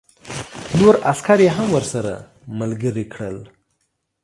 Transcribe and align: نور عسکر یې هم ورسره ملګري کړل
نور 0.79 0.95
عسکر 1.11 1.39
یې 1.45 1.49
هم 1.57 1.67
ورسره 1.77 2.13
ملګري 2.59 3.05
کړل 3.13 3.37